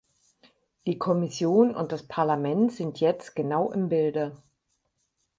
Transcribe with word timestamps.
Die 0.87 0.97
Kommission 0.97 1.75
und 1.75 1.91
das 1.91 2.01
Parlament 2.07 2.71
sind 2.71 2.99
jetzt 2.99 3.35
genau 3.35 3.71
im 3.71 3.87
Bilde. 3.87 4.35